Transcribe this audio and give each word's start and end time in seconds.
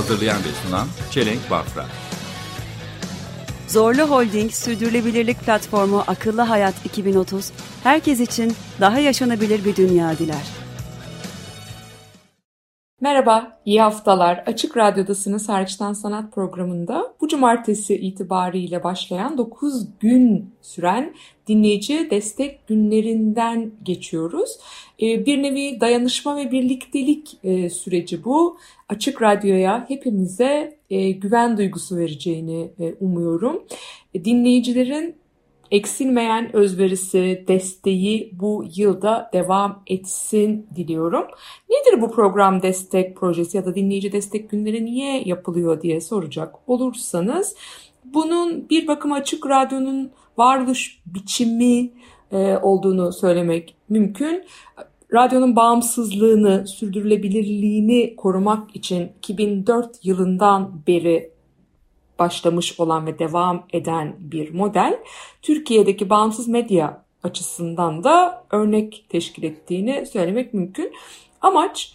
Hazırlayan 0.00 0.38
ve 0.38 0.48
sunan 0.64 0.88
Çelenk 1.10 1.50
Bafra 1.50 1.86
Zorlu 3.68 4.02
Holding 4.02 4.52
Sürdürülebilirlik 4.52 5.40
Platformu 5.40 6.04
Akıllı 6.06 6.40
Hayat 6.40 6.74
2030, 6.84 7.50
herkes 7.82 8.20
için 8.20 8.56
daha 8.80 8.98
yaşanabilir 8.98 9.64
bir 9.64 9.76
dünya 9.76 10.18
diler. 10.18 10.59
Merhaba, 13.02 13.58
iyi 13.66 13.80
haftalar. 13.80 14.44
Açık 14.46 14.76
Radyo'dasınız 14.76 15.48
Hariçten 15.48 15.92
Sanat 15.92 16.32
programında. 16.32 17.14
Bu 17.20 17.28
cumartesi 17.28 17.94
itibariyle 17.96 18.84
başlayan 18.84 19.38
9 19.38 19.86
gün 20.00 20.50
süren 20.62 21.14
dinleyici 21.48 22.08
destek 22.10 22.66
günlerinden 22.66 23.70
geçiyoruz. 23.82 24.58
Ee, 25.02 25.26
Bir 25.26 25.42
nevi 25.42 25.80
dayanışma 25.80 26.36
ve 26.36 26.50
birliktelik 26.50 27.38
e, 27.44 27.70
süreci 27.70 28.24
bu. 28.24 28.56
Açık 28.88 29.22
Radyo'ya 29.22 29.84
hepimize 29.88 30.76
e, 30.90 31.10
güven 31.10 31.56
duygusu 31.56 31.96
vereceğini 31.96 32.70
e, 32.80 32.94
umuyorum. 33.00 33.62
Dinleyicilerin 34.24 35.14
eksilmeyen 35.70 36.56
özverisi, 36.56 37.44
desteği 37.48 38.30
bu 38.32 38.64
yılda 38.76 39.30
devam 39.32 39.82
etsin 39.86 40.66
diliyorum. 40.76 41.26
Nedir 41.70 42.02
bu 42.02 42.10
program 42.10 42.62
destek 42.62 43.16
projesi 43.16 43.56
ya 43.56 43.64
da 43.64 43.74
dinleyici 43.74 44.12
destek 44.12 44.50
günleri 44.50 44.84
niye 44.84 45.22
yapılıyor 45.26 45.82
diye 45.82 46.00
soracak 46.00 46.54
olursanız 46.66 47.56
bunun 48.04 48.68
bir 48.70 48.86
bakıma 48.86 49.14
açık 49.14 49.46
radyonun 49.46 50.10
varoluş 50.38 51.00
biçimi 51.06 51.90
e, 52.32 52.56
olduğunu 52.56 53.12
söylemek 53.12 53.76
mümkün. 53.88 54.44
Radyonun 55.12 55.56
bağımsızlığını, 55.56 56.68
sürdürülebilirliğini 56.68 58.16
korumak 58.16 58.76
için 58.76 59.12
2004 59.18 60.04
yılından 60.04 60.82
beri 60.86 61.30
başlamış 62.20 62.80
olan 62.80 63.06
ve 63.06 63.18
devam 63.18 63.66
eden 63.72 64.16
bir 64.18 64.54
model. 64.54 64.98
Türkiye'deki 65.42 66.10
bağımsız 66.10 66.48
medya 66.48 67.04
açısından 67.22 68.04
da 68.04 68.44
örnek 68.50 69.04
teşkil 69.08 69.42
ettiğini 69.42 70.06
söylemek 70.06 70.54
mümkün. 70.54 70.92
Amaç 71.40 71.92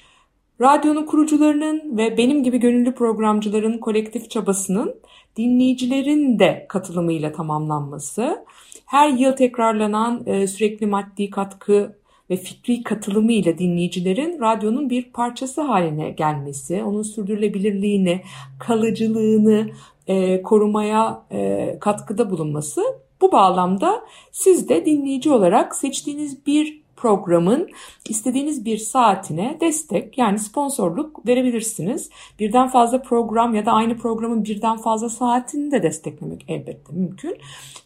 radyonun 0.61 1.05
kurucularının 1.05 1.97
ve 1.97 2.17
benim 2.17 2.43
gibi 2.43 2.59
gönüllü 2.59 2.95
programcıların 2.95 3.77
kolektif 3.77 4.29
çabasının 4.29 4.95
dinleyicilerin 5.37 6.39
de 6.39 6.65
katılımıyla 6.69 7.31
tamamlanması. 7.31 8.45
Her 8.85 9.09
yıl 9.09 9.31
tekrarlanan 9.31 10.23
e, 10.25 10.47
sürekli 10.47 10.85
maddi 10.85 11.29
katkı 11.29 11.95
ve 12.29 12.35
fikri 12.35 12.83
katılımıyla 12.83 13.57
dinleyicilerin 13.57 14.39
radyonun 14.39 14.89
bir 14.89 15.03
parçası 15.03 15.61
haline 15.61 16.09
gelmesi, 16.09 16.83
onun 16.83 17.03
sürdürülebilirliğini, 17.03 18.21
kalıcılığını 18.59 19.69
e, 20.07 20.41
korumaya 20.41 21.21
e, 21.31 21.77
katkıda 21.81 22.29
bulunması. 22.29 22.81
Bu 23.21 23.31
bağlamda 23.31 24.01
siz 24.31 24.69
de 24.69 24.85
dinleyici 24.85 25.31
olarak 25.31 25.75
seçtiğiniz 25.75 26.45
bir 26.45 26.85
programın 26.95 27.69
istediğiniz 28.09 28.65
bir 28.65 28.77
saatine 28.77 29.57
destek 29.61 30.17
yani 30.17 30.39
sponsorluk 30.39 31.27
verebilirsiniz. 31.27 32.09
Birden 32.39 32.67
fazla 32.67 33.01
program 33.01 33.55
ya 33.55 33.65
da 33.65 33.71
aynı 33.71 33.97
programın 33.97 34.43
birden 34.43 34.77
fazla 34.77 35.09
saatini 35.09 35.71
de 35.71 35.83
desteklemek 35.83 36.45
elbette 36.47 36.93
mümkün. 36.93 37.37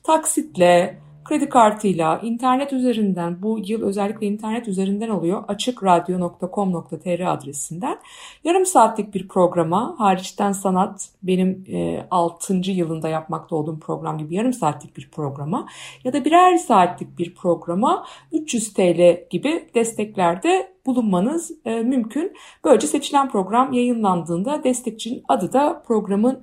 Taksitle, 0.04 1.00
kredi 1.30 1.50
kartıyla, 1.50 2.20
internet 2.24 2.74
üzerinden 2.74 3.42
bu 3.42 3.60
yıl 3.66 3.84
özellikle 3.84 4.28
internet 4.28 4.68
üzerinden 4.68 5.10
oluyor 5.10 5.44
açıkradyo.com.tr 5.48 7.34
adresinden 7.34 8.00
yarım 8.44 8.66
saatlik 8.66 9.14
bir 9.14 9.28
programa 9.28 9.96
hariçten 9.98 10.52
sanat 10.52 11.10
benim 11.24 11.66
e, 11.68 12.08
6. 12.12 12.54
yılında 12.54 13.10
yapmakta 13.10 13.56
olduğum 13.56 13.80
program 13.80 14.18
gibi 14.18 14.36
yarım 14.36 14.54
saatlik 14.54 14.98
bir 14.98 15.10
programa 15.10 15.68
ya 16.04 16.14
da 16.14 16.26
birer 16.26 16.58
saatlik 16.58 17.18
bir 17.20 17.36
programa 17.36 18.06
300 18.32 18.74
TL 18.74 19.28
gibi 19.30 19.70
desteklerde 19.76 20.74
bulunmanız 20.86 21.52
e, 21.66 21.76
mümkün. 21.76 22.34
Böylece 22.66 22.88
seçilen 22.88 23.30
program 23.30 23.74
yayınlandığında 23.74 24.64
destekçinin 24.64 25.24
adı 25.28 25.54
da 25.54 25.84
programın 25.88 26.42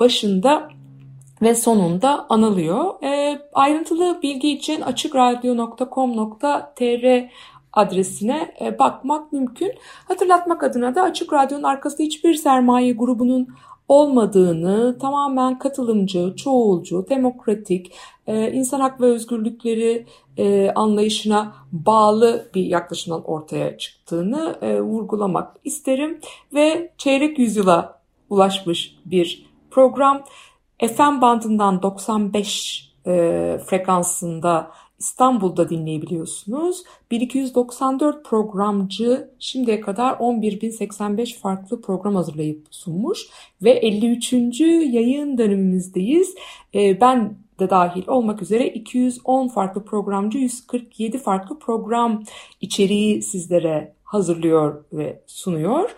başında 0.00 0.68
ve 1.42 1.54
sonunda 1.54 2.26
anılıyor. 2.28 3.02
E, 3.02 3.40
ayrıntılı 3.52 4.18
bilgi 4.22 4.52
için 4.52 4.80
açıkradyo.com.tr 4.80 7.28
adresine 7.72 8.54
e, 8.60 8.78
bakmak 8.78 9.32
mümkün. 9.32 9.72
Hatırlatmak 10.08 10.62
adına 10.62 10.94
da 10.94 11.02
Açık 11.02 11.32
Radyo'nun 11.32 11.62
arkasında 11.62 12.02
hiçbir 12.02 12.34
sermaye 12.34 12.92
grubunun 12.92 13.48
olmadığını, 13.88 14.98
tamamen 14.98 15.58
katılımcı, 15.58 16.34
çoğulcu, 16.36 17.06
demokratik, 17.08 17.92
e, 18.26 18.52
insan 18.52 18.80
hak 18.80 19.00
ve 19.00 19.06
özgürlükleri 19.06 20.06
e, 20.36 20.70
anlayışına 20.70 21.54
bağlı 21.72 22.50
bir 22.54 22.66
yaklaşımdan 22.66 23.24
ortaya 23.24 23.78
çıktığını 23.78 24.58
e, 24.62 24.80
vurgulamak 24.80 25.56
isterim. 25.64 26.20
Ve 26.54 26.92
çeyrek 26.98 27.38
yüzyıla 27.38 28.00
ulaşmış 28.30 28.96
bir 29.04 29.46
program. 29.70 30.24
FM 30.88 31.20
bandından 31.20 31.82
95 31.82 32.92
e, 33.06 33.10
frekansında 33.66 34.70
İstanbul'da 34.98 35.68
dinleyebiliyorsunuz. 35.68 36.82
1294 37.10 38.24
programcı 38.24 39.30
şimdiye 39.38 39.80
kadar 39.80 40.12
11.085 40.12 41.38
farklı 41.38 41.80
program 41.80 42.14
hazırlayıp 42.14 42.66
sunmuş 42.70 43.26
ve 43.62 43.70
53. 43.70 44.32
yayın 44.92 45.38
dönemimizdeyiz. 45.38 46.34
E, 46.74 47.00
ben 47.00 47.36
de 47.60 47.70
dahil 47.70 48.08
olmak 48.08 48.42
üzere 48.42 48.68
210 48.68 49.48
farklı 49.48 49.84
programcı 49.84 50.38
147 50.38 51.18
farklı 51.18 51.58
program 51.58 52.22
içeriği 52.60 53.22
sizlere 53.22 53.94
hazırlıyor 54.04 54.84
ve 54.92 55.22
sunuyor. 55.26 55.90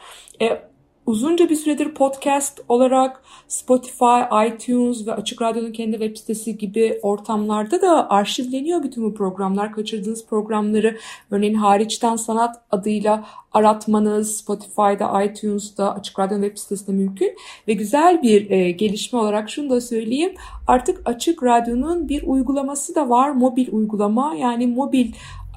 E, 0.42 0.62
uzunca 1.06 1.48
bir 1.48 1.56
süredir 1.56 1.94
podcast 1.94 2.60
olarak 2.68 3.22
Spotify, 3.48 4.46
iTunes 4.46 5.06
ve 5.06 5.14
Açık 5.14 5.42
Radyo'nun 5.42 5.72
kendi 5.72 5.92
web 5.92 6.16
sitesi 6.16 6.58
gibi 6.58 6.98
ortamlarda 7.02 7.82
da 7.82 8.10
arşivleniyor 8.10 8.82
bütün 8.82 9.04
bu 9.04 9.14
programlar. 9.14 9.72
Kaçırdığınız 9.72 10.26
programları 10.26 10.98
örneğin 11.30 11.54
hariçten 11.54 12.16
sanat 12.16 12.56
adıyla 12.70 13.24
aratmanız 13.52 14.36
Spotify'da, 14.36 15.22
iTunes'da, 15.22 15.94
Açık 15.94 16.18
Radyo'nun 16.18 16.42
web 16.42 16.58
sitesinde 16.58 16.96
mümkün. 16.96 17.36
Ve 17.68 17.72
güzel 17.72 18.22
bir 18.22 18.50
e, 18.50 18.70
gelişme 18.70 19.18
olarak 19.18 19.50
şunu 19.50 19.70
da 19.70 19.80
söyleyeyim. 19.80 20.34
Artık 20.66 21.02
Açık 21.04 21.42
Radyo'nun 21.42 22.08
bir 22.08 22.22
uygulaması 22.26 22.94
da 22.94 23.08
var. 23.08 23.30
Mobil 23.30 23.72
uygulama 23.72 24.34
yani 24.34 24.66
mobil 24.66 25.12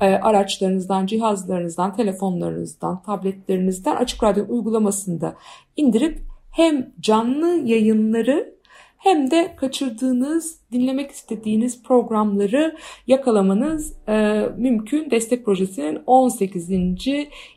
araçlarınızdan, 0.06 1.06
cihazlarınızdan, 1.06 1.96
telefonlarınızdan, 1.96 3.04
tabletlerinizden 3.04 3.96
Açık 3.96 4.24
Radyo 4.24 4.46
uygulamasını 4.50 5.22
da 5.22 5.36
indirip 5.76 6.20
hem 6.52 6.94
canlı 7.00 7.48
yayınları 7.48 8.60
hem 8.98 9.32
de 9.32 9.56
kaçırdığınız, 9.56 10.62
dinlemek 10.72 11.12
istediğiniz 11.12 11.84
programları 11.84 12.76
yakalamanız 13.08 13.94
e, 14.08 14.46
mümkün. 14.58 15.12
Destek 15.12 15.46
projesinin 15.46 16.00
18. 16.06 16.70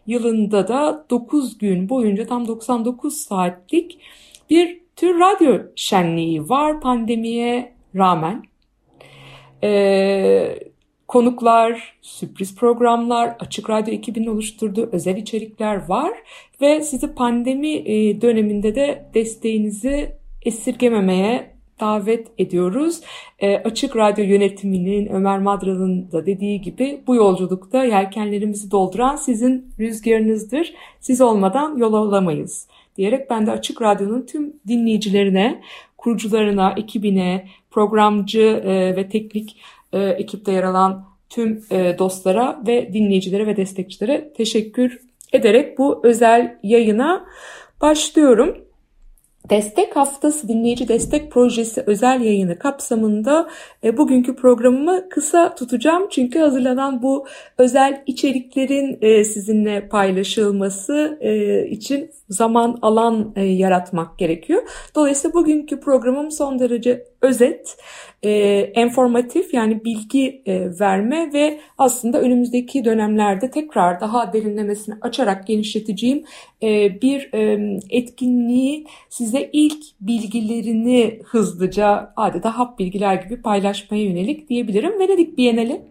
yılında 0.07 0.69
da 0.69 1.07
9 1.11 1.59
gün 1.59 1.89
boyunca 1.89 2.27
tam 2.27 2.49
99 2.49 3.17
saatlik 3.17 3.99
bir 4.51 4.81
tür 4.97 5.21
radyo 5.21 5.59
şenliği 5.77 6.49
var 6.49 6.81
pandemiye 6.81 7.73
rağmen. 7.95 8.43
Eee 9.63 10.72
konuklar, 11.13 11.95
sürpriz 12.03 12.57
programlar, 12.57 13.37
Açık 13.41 13.71
Radyo 13.71 13.95
ekibinin 13.95 14.27
oluşturduğu 14.27 14.89
özel 14.93 15.17
içerikler 15.17 15.89
var 15.89 16.13
ve 16.61 16.81
sizi 16.81 17.15
pandemi 17.15 17.69
e, 17.69 18.21
döneminde 18.21 18.75
de 18.75 19.11
desteğinizi 19.15 20.13
esirgememeye 20.43 21.51
davet 21.81 22.29
ediyoruz. 22.39 23.01
E, 23.39 23.57
Açık 23.57 23.97
Radyo 23.97 24.25
yönetiminin 24.25 25.07
Ömer 25.07 25.39
Madral'ın 25.39 26.13
da 26.13 26.27
dediği 26.27 26.61
gibi 26.61 27.01
bu 27.07 27.15
yolculukta 27.15 27.85
yelkenlerimizi 27.85 28.71
dolduran 28.71 29.17
sizin 29.17 29.73
rüzgarınızdır. 29.81 30.75
Siz 31.01 31.21
olmadan 31.21 31.77
yol 31.77 31.93
alamayız. 31.93 32.69
diyerek 32.97 33.31
ben 33.31 33.47
de 33.47 33.51
Açık 33.51 33.83
Radyo'nun 33.83 34.27
tüm 34.27 34.53
dinleyicilerine, 34.69 35.61
kurucularına, 35.97 36.75
ekibine, 36.77 37.49
programcı 37.71 38.41
e, 38.41 38.97
ve 38.97 39.09
teknik 39.09 39.57
e, 39.93 40.01
ekipte 40.01 40.53
yer 40.53 40.63
alan 40.63 41.05
tüm 41.31 41.65
e, 41.71 41.99
dostlara 41.99 42.63
ve 42.67 42.93
dinleyicilere 42.93 43.47
ve 43.47 43.57
destekçilere 43.57 44.33
teşekkür 44.33 44.99
ederek 45.33 45.79
bu 45.79 46.01
özel 46.05 46.59
yayına 46.63 47.25
başlıyorum. 47.81 48.57
Destek 49.51 49.97
Haftası 49.97 50.49
Dinleyici 50.49 50.89
Destek 50.89 51.33
Projesi 51.33 51.83
özel 51.87 52.21
yayını 52.21 52.59
kapsamında 52.59 53.49
e, 53.85 53.97
bugünkü 53.97 54.37
programımı 54.37 55.09
kısa 55.09 55.55
tutacağım. 55.55 56.09
Çünkü 56.11 56.39
hazırlanan 56.39 57.03
bu 57.03 57.27
özel 57.59 58.03
içeriklerin 58.07 58.99
e, 59.03 59.25
sizinle 59.25 59.89
paylaşılması 59.89 61.19
e, 61.21 61.67
için 61.69 62.11
zaman 62.29 62.79
alan 62.83 63.33
e, 63.37 63.45
yaratmak 63.45 64.19
gerekiyor. 64.19 64.63
Dolayısıyla 64.95 65.35
bugünkü 65.35 65.81
programım 65.81 66.31
son 66.31 66.59
derece 66.59 67.05
özet, 67.23 67.77
e, 68.23 68.73
informatif 68.77 69.55
yani 69.55 69.85
bilgi 69.85 70.43
e, 70.47 70.81
verme 70.81 71.33
ve 71.33 71.61
aslında 71.79 72.21
önümüzdeki 72.21 72.85
dönemlerde 72.85 73.51
tekrar 73.51 74.01
daha 74.01 74.33
derinlemesine 74.33 74.95
açarak 75.01 75.47
genişleteceğim 75.47 76.25
e, 76.63 77.01
bir 77.03 77.33
e, 77.35 77.59
etkinliği 77.91 78.87
size 79.09 79.51
ilk 79.53 79.83
bilgilerini 80.01 81.21
hızlıca 81.25 82.13
adeta 82.17 82.59
hap 82.59 82.79
bilgiler 82.79 83.15
gibi 83.15 83.43
paylaşmaya 83.43 84.05
yönelik 84.05 84.49
diyebilirim. 84.49 84.99
Venedik 84.99 85.39
Bienali 85.39 85.83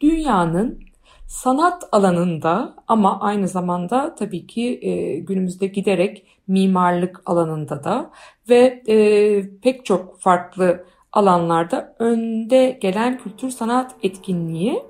dünyanın 0.00 0.88
sanat 1.26 1.84
alanında 1.92 2.74
ama 2.88 3.20
aynı 3.20 3.48
zamanda 3.48 4.14
tabii 4.14 4.46
ki 4.46 4.78
e, 4.82 5.18
günümüzde 5.18 5.66
giderek 5.66 6.26
mimarlık 6.48 7.22
alanında 7.26 7.84
da 7.84 8.10
ve 8.48 8.82
e, 8.88 9.60
pek 9.62 9.84
çok 9.84 10.20
farklı 10.20 10.84
alanlarda 11.12 11.96
önde 11.98 12.78
gelen 12.80 13.18
kültür 13.18 13.50
sanat 13.50 13.94
etkinliği. 14.02 14.82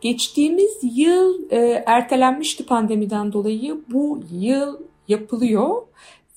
Geçtiğimiz 0.00 0.78
yıl 0.82 1.50
e, 1.50 1.84
ertelenmişti 1.86 2.66
pandemiden 2.66 3.32
dolayı 3.32 3.80
bu 3.92 4.20
yıl 4.32 4.76
yapılıyor 5.08 5.82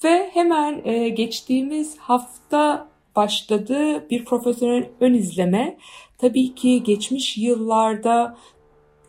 ve 0.03 0.29
hemen 0.33 0.81
e, 0.85 1.09
geçtiğimiz 1.09 1.97
hafta 1.97 2.87
başladı 3.15 4.09
bir 4.09 4.25
profesyonel 4.25 4.89
ön 4.99 5.13
izleme. 5.13 5.77
Tabii 6.17 6.55
ki 6.55 6.83
geçmiş 6.83 7.37
yıllarda 7.37 8.37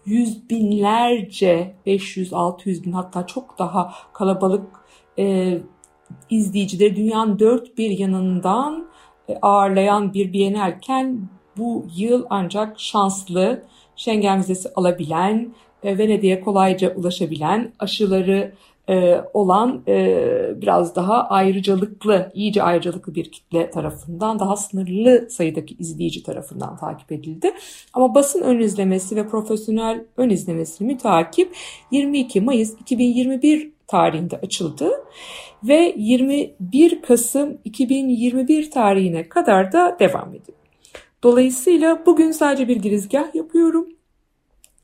yüz 0.07 0.51
binlerce, 0.51 1.75
500-600 1.87 2.85
bin 2.85 2.93
hatta 2.93 3.27
çok 3.27 3.59
daha 3.59 3.93
kalabalık 4.13 4.67
e, 5.19 5.59
izleyicileri 6.31 6.97
dünyanın 6.97 7.39
dört 7.39 7.79
bir 7.79 7.91
yanından 7.91 8.89
ağırlayan 9.43 10.15
bir 10.15 10.33
bienalken 10.33 11.21
bu 11.57 11.87
yıl 11.97 12.27
ancak 12.31 12.81
şanslı, 12.81 13.63
Schengen 13.97 14.39
vizesi 14.39 14.69
alabilen, 14.77 15.55
e, 15.83 15.99
Venedik'e 15.99 16.41
kolayca 16.41 16.95
ulaşabilen, 16.95 17.73
aşıları 17.79 18.53
e, 18.89 19.21
olan 19.35 19.83
e, 19.89 20.23
biraz 20.57 20.97
daha 20.97 21.29
ayrıcalıklı, 21.29 22.31
iyice 22.35 22.63
ayrıcalıklı 22.63 23.15
bir 23.15 23.33
kitle 23.33 23.71
tarafından, 23.71 24.39
daha 24.39 24.57
sınırlı 24.57 25.31
sayıdaki 25.31 25.77
izleyici 25.79 26.23
tarafından 26.23 26.77
takip 26.77 27.13
edildi. 27.13 27.53
Ama 27.93 28.15
basın 28.15 28.43
ön 28.43 28.59
izlemesi 28.59 29.17
ve 29.17 29.29
profesyonel 29.29 30.05
ön 30.17 30.31
izlemesini 30.31 30.87
mütakip 30.87 31.57
22 31.91 32.41
Mayıs 32.41 32.81
2021 32.81 33.76
tarihinde 33.89 34.37
açıldı 34.37 34.91
ve 35.65 35.95
21 35.97 37.03
Kasım 37.03 37.59
2021 37.65 38.71
tarihine 38.71 39.29
kadar 39.29 39.73
da 39.73 39.97
devam 40.01 40.29
ediyor. 40.29 40.59
Dolayısıyla 41.23 42.07
bugün 42.07 42.31
sadece 42.31 42.69
bir 42.69 42.77
girizgah 42.77 43.35
yapıyorum 43.35 43.89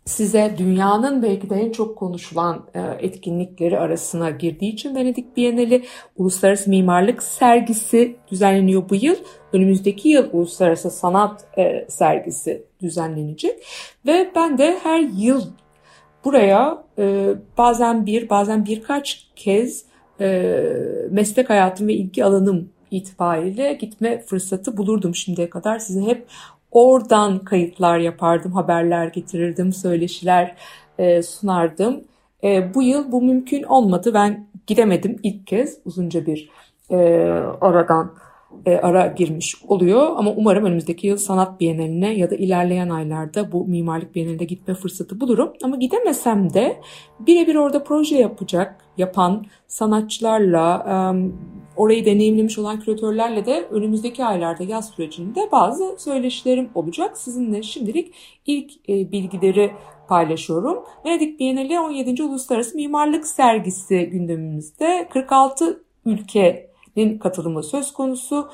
size 0.04 0.54
dünyanın 0.58 1.22
belki 1.22 1.50
de 1.50 1.54
en 1.54 1.72
çok 1.72 1.96
konuşulan 1.96 2.66
e, 2.74 2.80
etkinlikleri 2.80 3.78
arasına 3.78 4.30
girdiği 4.30 4.72
için 4.72 4.94
Venedik 4.94 5.36
Bienali 5.36 5.84
Uluslararası 6.16 6.70
Mimarlık 6.70 7.22
Sergisi 7.22 8.16
düzenleniyor 8.30 8.88
bu 8.88 8.94
yıl. 8.94 9.16
Önümüzdeki 9.52 10.08
yıl 10.08 10.28
Uluslararası 10.32 10.90
Sanat 10.90 11.58
e, 11.58 11.86
Sergisi 11.88 12.64
düzenlenecek 12.82 13.66
ve 14.06 14.30
ben 14.34 14.58
de 14.58 14.78
her 14.82 15.00
yıl 15.00 15.42
buraya 16.24 16.84
e, 16.98 17.34
bazen 17.58 18.06
bir 18.06 18.30
bazen 18.30 18.64
birkaç 18.66 19.26
kez 19.36 19.92
meslek 21.10 21.50
hayatım 21.50 21.88
ve 21.88 21.92
ilgi 21.92 22.24
alanım 22.24 22.68
itibariyle 22.90 23.72
gitme 23.72 24.22
fırsatı 24.22 24.76
bulurdum 24.76 25.14
şimdiye 25.14 25.50
kadar. 25.50 25.78
Size 25.78 26.00
hep 26.00 26.26
Oradan 26.72 27.38
kayıtlar 27.38 27.98
yapardım, 27.98 28.52
haberler 28.52 29.06
getirirdim, 29.06 29.72
söyleşiler 29.72 30.56
e, 30.98 31.22
sunardım. 31.22 32.04
E, 32.44 32.74
bu 32.74 32.82
yıl 32.82 33.12
bu 33.12 33.22
mümkün 33.22 33.62
olmadı. 33.62 34.14
Ben 34.14 34.46
gidemedim 34.66 35.16
ilk 35.22 35.46
kez 35.46 35.78
uzunca 35.84 36.26
bir 36.26 36.50
e, 36.90 36.96
aradan 37.60 38.14
e, 38.66 38.76
ara 38.76 39.06
girmiş 39.06 39.54
oluyor. 39.68 40.12
Ama 40.16 40.30
umarım 40.30 40.64
önümüzdeki 40.64 41.06
yıl 41.06 41.16
sanat 41.16 41.60
biyeneline 41.60 42.14
ya 42.14 42.30
da 42.30 42.34
ilerleyen 42.34 42.88
aylarda 42.88 43.52
bu 43.52 43.66
mimarlık 43.66 44.14
biyeneline 44.14 44.44
gitme 44.44 44.74
fırsatı 44.74 45.20
bulurum. 45.20 45.52
Ama 45.62 45.76
gidemesem 45.76 46.54
de 46.54 46.80
birebir 47.20 47.54
orada 47.54 47.84
proje 47.84 48.16
yapacak, 48.16 48.84
yapan 48.98 49.46
sanatçılarla, 49.68 50.86
e, 50.88 50.94
orayı 51.76 52.04
deneyimlemiş 52.04 52.58
olan 52.58 52.80
küratörlerle 52.80 53.46
de 53.46 53.66
önümüzdeki 53.70 54.24
aylarda 54.24 54.62
yaz 54.64 54.90
sürecinde 54.90 55.48
bazı 55.52 55.96
söyleşilerim 55.98 56.70
olacak. 56.74 57.18
Sizinle 57.18 57.62
şimdilik 57.62 58.14
ilk 58.46 58.72
e, 58.88 59.12
bilgileri 59.12 59.70
paylaşıyorum. 60.08 60.84
Venedik 61.04 61.40
Bienali 61.40 61.80
17. 61.80 62.22
Uluslararası 62.22 62.76
Mimarlık 62.76 63.26
Sergisi 63.26 64.08
gündemimizde 64.12 65.08
46 65.12 65.84
ülkenin 66.92 67.18
katılımı 67.18 67.62
söz 67.62 67.92
konusu. 67.92 68.48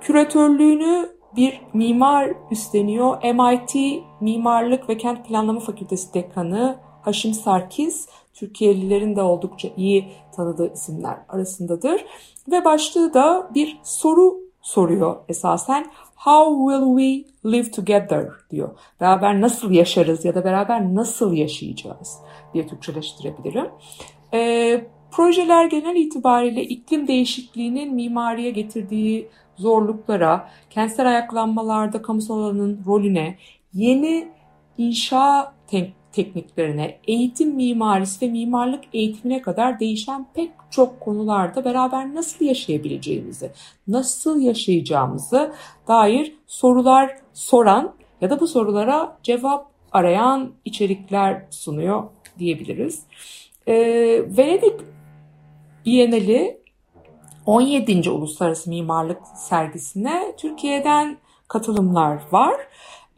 Küratörlüğünü 0.00 1.16
bir 1.36 1.60
mimar 1.72 2.32
üstleniyor. 2.50 3.22
MIT 3.22 4.02
Mimarlık 4.20 4.88
ve 4.88 4.98
Kent 4.98 5.28
Planlama 5.28 5.60
Fakültesi 5.60 6.14
Dekanı 6.14 6.78
Haşim 7.02 7.34
Sarkis 7.34 8.08
Türkiye'lilerin 8.34 9.16
de 9.16 9.22
oldukça 9.22 9.68
iyi 9.76 10.08
tanıdığı 10.36 10.72
isimler 10.72 11.16
arasındadır. 11.28 12.04
Ve 12.50 12.64
başlığı 12.64 13.14
da 13.14 13.50
bir 13.54 13.78
soru 13.82 14.40
soruyor 14.62 15.16
esasen. 15.28 15.86
How 16.16 16.72
will 16.72 16.98
we 16.98 17.30
live 17.50 17.70
together 17.70 18.28
diyor. 18.50 18.68
Beraber 19.00 19.40
nasıl 19.40 19.70
yaşarız 19.70 20.24
ya 20.24 20.34
da 20.34 20.44
beraber 20.44 20.94
nasıl 20.94 21.32
yaşayacağız 21.32 22.18
diye 22.54 22.66
Türkçeleştirebilirim. 22.66 23.70
E, 24.34 24.95
projeler 25.16 25.64
genel 25.64 25.96
itibariyle 25.96 26.62
iklim 26.62 27.08
değişikliğinin 27.08 27.94
mimariye 27.94 28.50
getirdiği 28.50 29.28
zorluklara, 29.56 30.50
kentsel 30.70 31.08
ayaklanmalarda 31.08 32.02
kamusal 32.02 32.38
alanın 32.38 32.80
rolüne, 32.86 33.38
yeni 33.72 34.28
inşa 34.78 35.54
tekniklerine, 36.12 36.98
eğitim 37.08 37.54
mimarisi 37.54 38.26
ve 38.26 38.30
mimarlık 38.30 38.84
eğitimine 38.92 39.42
kadar 39.42 39.80
değişen 39.80 40.26
pek 40.34 40.50
çok 40.70 41.00
konularda 41.00 41.64
beraber 41.64 42.14
nasıl 42.14 42.44
yaşayabileceğimizi, 42.44 43.50
nasıl 43.88 44.40
yaşayacağımızı 44.40 45.52
dair 45.88 46.34
sorular 46.46 47.18
soran 47.32 47.94
ya 48.20 48.30
da 48.30 48.40
bu 48.40 48.46
sorulara 48.46 49.18
cevap 49.22 49.70
arayan 49.92 50.52
içerikler 50.64 51.46
sunuyor 51.50 52.04
diyebiliriz. 52.38 53.02
Ee, 53.68 53.74
Venedik 54.36 54.95
Bienali 55.86 56.60
17. 57.46 58.10
Uluslararası 58.10 58.70
Mimarlık 58.70 59.18
Sergisi'ne 59.36 60.34
Türkiye'den 60.36 61.16
katılımlar 61.48 62.22
var. 62.32 62.54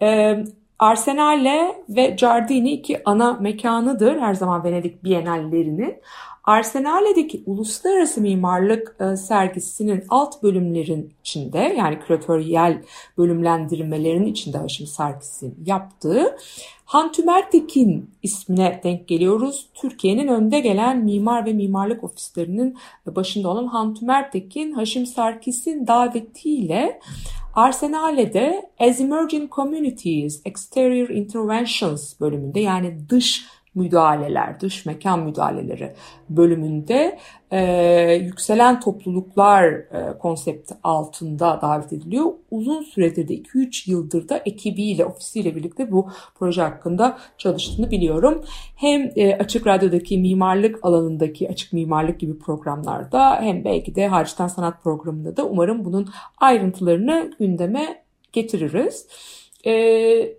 Ee, 0.02 0.44
Arsenale 0.78 1.84
ve 1.88 2.06
Giardini 2.06 2.72
iki 2.72 3.02
ana 3.04 3.32
mekanıdır 3.32 4.20
her 4.20 4.34
zaman 4.34 4.64
Venedik 4.64 5.04
Bienallerinin. 5.04 6.02
Arsenale'deki 6.48 7.42
uluslararası 7.46 8.20
mimarlık 8.20 8.96
e, 9.00 9.16
sergisinin 9.16 10.04
alt 10.08 10.42
bölümlerin 10.42 11.14
içinde 11.20 11.58
yani 11.58 11.98
küratöryel 12.00 12.82
bölümlendirmelerin 13.18 14.26
içinde 14.26 14.58
Haşim 14.58 14.86
Sarkis'in 14.86 15.54
yaptığı 15.66 16.36
Hantümertekin 16.84 18.10
ismine 18.22 18.80
denk 18.84 19.08
geliyoruz. 19.08 19.68
Türkiye'nin 19.74 20.28
önde 20.28 20.60
gelen 20.60 21.04
mimar 21.04 21.46
ve 21.46 21.52
mimarlık 21.52 22.04
ofislerinin 22.04 22.78
başında 23.06 23.48
olan 23.48 23.66
Hantümertekin 23.66 24.72
Haşim 24.72 25.06
Sarkis'in 25.06 25.86
davetiyle 25.86 27.00
Arsenale'de 27.54 28.70
As 28.78 29.00
Emerging 29.00 29.52
Communities 29.52 30.42
Exterior 30.44 31.08
Interventions 31.08 32.20
bölümünde 32.20 32.60
yani 32.60 32.98
dış 33.08 33.44
müdahaleler, 33.78 34.60
dış 34.60 34.86
mekan 34.86 35.20
müdahaleleri 35.20 35.92
bölümünde 36.30 37.18
e, 37.50 38.12
yükselen 38.12 38.80
topluluklar 38.80 39.64
e, 39.64 40.18
konsepti 40.18 40.74
altında 40.82 41.58
davet 41.62 41.92
ediliyor. 41.92 42.32
Uzun 42.50 42.82
süredir 42.82 43.28
de 43.28 43.34
2-3 43.34 43.90
yıldır 43.90 44.28
da 44.28 44.42
ekibiyle, 44.46 45.04
ofisiyle 45.04 45.56
birlikte 45.56 45.92
bu 45.92 46.08
proje 46.34 46.62
hakkında 46.62 47.18
çalıştığını 47.38 47.90
biliyorum. 47.90 48.44
Hem 48.76 49.10
e, 49.16 49.34
Açık 49.34 49.66
Radyo'daki 49.66 50.18
mimarlık 50.18 50.84
alanındaki 50.84 51.48
açık 51.48 51.72
mimarlık 51.72 52.20
gibi 52.20 52.38
programlarda 52.38 53.40
hem 53.40 53.64
belki 53.64 53.94
de 53.94 54.06
Harçtan 54.08 54.48
Sanat 54.48 54.82
programında 54.82 55.36
da 55.36 55.44
umarım 55.44 55.84
bunun 55.84 56.08
ayrıntılarını 56.38 57.30
gündeme 57.38 58.04
getiririz. 58.32 59.06
E, 59.64 59.72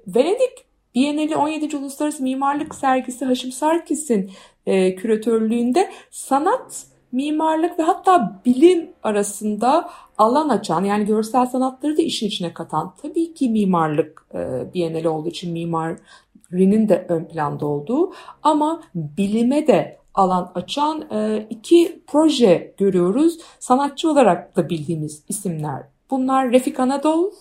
Venedik 0.08 0.69
Bienali 0.96 1.36
17. 1.36 1.78
Uluslararası 1.78 2.24
Mimarlık 2.24 2.76
Sergisi 2.76 3.26
Haşim 3.26 3.52
Sarkis'in 3.52 4.32
e, 4.66 4.96
küratörlüğünde 4.96 5.92
sanat, 6.12 6.86
mimarlık 7.12 7.80
ve 7.80 7.84
hatta 7.84 8.42
bilim 8.46 8.90
arasında 9.04 9.90
alan 10.18 10.50
açan 10.50 10.84
yani 10.84 11.06
görsel 11.06 11.46
sanatları 11.46 11.98
da 11.98 12.02
işin 12.02 12.28
içine 12.28 12.54
katan 12.54 12.96
tabii 13.02 13.34
ki 13.34 13.50
mimarlık 13.50 14.26
e, 14.34 14.74
Bienali 14.74 15.10
olduğu 15.10 15.30
için 15.30 15.54
mimarinin 15.54 16.90
de 16.90 17.06
ön 17.10 17.26
planda 17.26 17.66
olduğu 17.66 18.14
ama 18.44 18.84
bilime 18.96 19.68
de 19.68 20.00
alan 20.14 20.52
açan 20.56 21.02
e, 21.12 21.48
iki 21.50 22.04
proje 22.08 22.74
görüyoruz. 22.78 23.40
Sanatçı 23.60 24.12
olarak 24.12 24.56
da 24.56 24.70
bildiğimiz 24.70 25.24
isimler. 25.30 25.84
Bunlar 26.12 26.52
Refik 26.52 26.80
Anadolu 26.80 27.34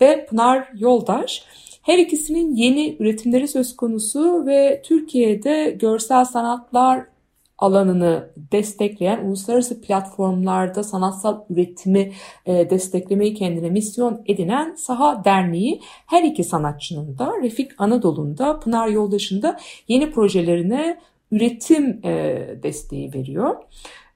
ve 0.00 0.26
Pınar 0.26 0.68
Yoldaş. 0.74 1.44
Her 1.82 1.98
ikisinin 1.98 2.56
yeni 2.56 2.96
üretimleri 2.98 3.48
söz 3.48 3.76
konusu 3.76 4.46
ve 4.46 4.82
Türkiye'de 4.84 5.76
görsel 5.80 6.24
sanatlar 6.24 7.06
alanını 7.58 8.30
destekleyen 8.52 9.24
uluslararası 9.24 9.80
platformlarda 9.80 10.82
sanatsal 10.82 11.40
üretimi 11.50 12.12
e, 12.46 12.70
desteklemeyi 12.70 13.34
kendine 13.34 13.70
misyon 13.70 14.22
edinen 14.26 14.74
Saha 14.74 15.24
Derneği 15.24 15.80
her 16.06 16.22
iki 16.22 16.44
sanatçının 16.44 17.18
da 17.18 17.32
Refik 17.42 17.70
Anadolu'nda 17.78 18.60
Pınar 18.60 18.88
Yoldaş'ın 18.88 19.42
yeni 19.88 20.10
projelerine 20.10 21.00
üretim 21.30 22.00
e, 22.04 22.46
desteği 22.62 23.14
veriyor. 23.14 23.56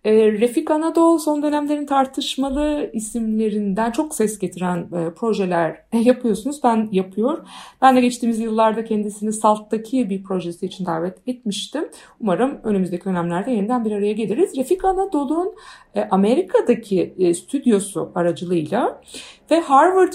E, 0.05 0.33
Refik 0.33 0.71
Anadolu 0.71 1.19
son 1.19 1.43
dönemlerin 1.43 1.87
tartışmalı 1.87 2.91
isimlerinden 2.93 3.91
çok 3.91 4.15
ses 4.15 4.39
getiren 4.39 4.79
e, 4.79 5.15
projeler 5.15 5.85
yapıyorsunuz. 5.93 6.61
Ben 6.65 6.89
yapıyor. 6.93 7.47
Ben 7.83 7.97
de 7.97 8.01
geçtiğimiz 8.01 8.41
yıllarda 8.41 8.85
kendisini 8.85 9.33
Salt'taki 9.33 10.11
bir 10.11 10.23
projesi 10.23 10.67
için 10.67 10.87
davet 10.87 11.29
etmiştim. 11.29 11.89
Umarım 12.21 12.61
önümüzdeki 12.65 13.05
dönemlerde 13.05 13.51
yeniden 13.51 13.85
bir 13.85 13.93
araya 13.93 14.13
geliriz. 14.13 14.57
Refik 14.57 14.85
Anadolu'nun 14.85 15.55
e, 15.95 16.03
Amerika'daki 16.11 17.15
e, 17.19 17.35
stüdyosu 17.35 18.13
aracılığıyla 18.15 19.01
ve 19.51 19.61
Harvard 19.61 20.13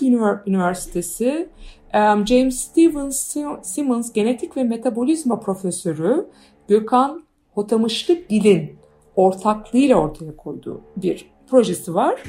Üniversitesi 0.47 1.49
um, 1.93 2.27
James 2.27 2.59
Stevens 2.59 3.35
Simmons 3.61 4.13
Genetik 4.13 4.57
ve 4.57 4.63
Metabolizma 4.63 5.39
Profesörü 5.39 6.25
Gökhan 6.67 7.23
Hotamışlıgil'in 7.51 8.78
ortaklığıyla 9.19 9.95
ortaya 9.95 10.37
koyduğu 10.37 10.81
bir 10.95 11.31
projesi 11.49 11.93
var. 11.93 12.23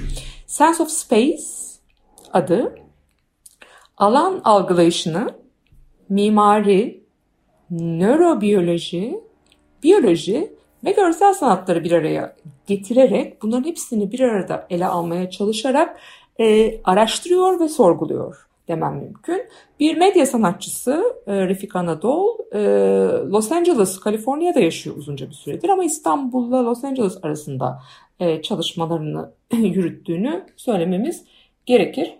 Sense 0.46 0.82
of 0.82 0.90
Space 0.90 1.42
adı 2.32 2.74
alan 3.96 4.40
algılayışını 4.44 5.34
mimari, 6.08 7.04
nörobiyoloji, 7.70 9.20
biyoloji 9.82 10.52
ve 10.84 10.92
görsel 10.92 11.34
sanatları 11.34 11.84
bir 11.84 11.92
araya 11.92 12.36
getirerek 12.66 13.42
bunların 13.42 13.64
hepsini 13.64 14.12
bir 14.12 14.20
arada 14.20 14.66
ele 14.70 14.86
almaya 14.86 15.30
çalışarak 15.30 16.00
e, 16.40 16.80
araştırıyor 16.84 17.60
ve 17.60 17.68
sorguluyor 17.68 18.49
demem 18.70 18.94
mümkün. 18.94 19.42
Bir 19.80 19.96
medya 19.96 20.26
sanatçısı 20.26 21.16
e, 21.26 21.48
Refik 21.48 21.76
Anadol 21.76 22.38
e, 22.52 22.60
Los 23.30 23.52
Angeles, 23.52 24.00
Kaliforniya'da 24.00 24.60
yaşıyor 24.60 24.96
uzunca 24.96 25.28
bir 25.28 25.34
süredir 25.34 25.68
ama 25.68 25.84
İstanbul'la 25.84 26.64
Los 26.64 26.84
Angeles 26.84 27.18
arasında 27.22 27.82
e, 28.20 28.42
çalışmalarını 28.42 29.30
yürüttüğünü 29.52 30.46
söylememiz 30.56 31.24
gerekir. 31.66 32.14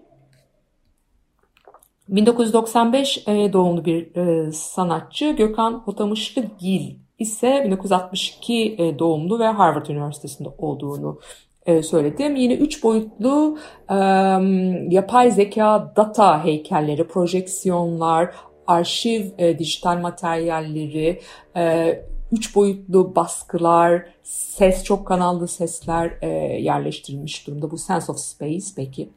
1995 2.08 3.24
e, 3.28 3.52
doğumlu 3.52 3.84
bir 3.84 4.10
sanatçı 4.52 5.30
Gökhan 5.30 5.72
Hotamışlı 5.72 6.44
Gil 6.60 6.94
ise 7.18 7.62
1962 7.64 8.76
e, 8.78 8.98
doğumlu 8.98 9.38
ve 9.38 9.46
Harvard 9.46 9.86
Üniversitesi'nde 9.86 10.48
olduğunu 10.58 11.18
söyledim. 11.82 12.36
Yine 12.36 12.54
üç 12.54 12.82
boyutlu 12.84 13.58
e, 13.90 13.94
yapay 14.94 15.30
zeka 15.30 15.92
data 15.96 16.44
heykelleri, 16.44 17.08
projeksiyonlar, 17.08 18.34
arşiv 18.66 19.26
e, 19.38 19.58
dijital 19.58 19.98
materyalleri, 19.98 21.20
e, 21.56 21.94
üç 22.32 22.54
boyutlu 22.54 23.16
baskılar, 23.16 24.06
ses 24.22 24.84
çok 24.84 25.06
kanallı 25.06 25.48
sesler 25.48 26.12
e, 26.22 26.28
yerleştirilmiş 26.62 27.46
durumda. 27.46 27.70
Bu 27.70 27.78
sense 27.78 28.12
of 28.12 28.18
space 28.18 28.66
peki 28.76 29.10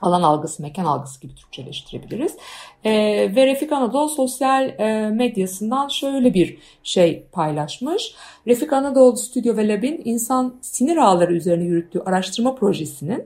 alan 0.00 0.22
algısı, 0.22 0.62
mekan 0.62 0.84
algısı 0.84 1.20
gibi 1.20 1.34
Türkçeleştirebiliriz. 1.34 2.36
E, 2.84 2.92
ve 3.36 3.46
Refik 3.46 3.72
Anadolu 3.72 4.08
sosyal 4.08 4.68
e, 4.68 5.10
medyasından 5.10 5.88
şöyle 5.88 6.34
bir 6.34 6.58
şey 6.82 7.24
paylaşmış. 7.32 8.14
Refik 8.46 8.72
Anadolu 8.72 9.16
Stüdyo 9.16 9.56
ve 9.56 9.68
Lab'in 9.68 10.02
insan 10.04 10.54
sinir 10.60 10.96
ağları 10.96 11.34
üzerine 11.34 11.64
yürüttüğü 11.64 12.00
araştırma 12.00 12.54
projesinin 12.54 13.24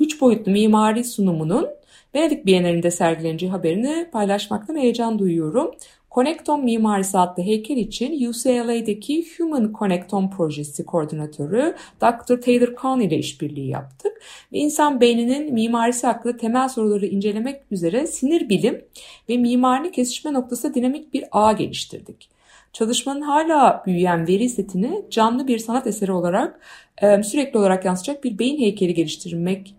3 0.00 0.20
boyutlu 0.20 0.52
mimari 0.52 1.04
sunumunun 1.04 1.68
Venedik 2.14 2.46
Bienalinde 2.46 2.90
sergileneceği 2.90 3.52
haberini 3.52 4.10
paylaşmaktan 4.12 4.76
heyecan 4.76 5.18
duyuyorum. 5.18 5.70
Connecton 6.14 6.64
Mimarisi 6.64 7.18
adlı 7.18 7.42
heykel 7.42 7.76
için 7.76 8.28
UCLA'deki 8.28 9.24
Human 9.38 9.72
Connecton 9.78 10.30
projesi 10.30 10.84
koordinatörü 10.86 11.74
Dr. 12.00 12.40
Taylor 12.40 12.74
Kahn 12.74 13.00
ile 13.00 13.18
işbirliği 13.18 13.68
yaptık. 13.68 14.12
Ve 14.52 14.58
insan 14.58 15.00
beyninin 15.00 15.54
mimarisi 15.54 16.06
hakkında 16.06 16.36
temel 16.36 16.68
soruları 16.68 17.06
incelemek 17.06 17.62
üzere 17.70 18.06
sinir 18.06 18.48
bilim 18.48 18.84
ve 19.28 19.36
mimari 19.36 19.92
kesişme 19.92 20.32
noktası 20.32 20.74
dinamik 20.74 21.14
bir 21.14 21.24
ağ 21.32 21.52
geliştirdik. 21.52 22.28
Çalışmanın 22.72 23.20
hala 23.20 23.82
büyüyen 23.86 24.28
veri 24.28 24.48
setini 24.48 25.04
canlı 25.10 25.48
bir 25.48 25.58
sanat 25.58 25.86
eseri 25.86 26.12
olarak 26.12 26.60
sürekli 27.02 27.58
olarak 27.58 27.84
yansıtacak 27.84 28.24
bir 28.24 28.38
beyin 28.38 28.60
heykeli 28.60 28.94
geliştirmek 28.94 29.74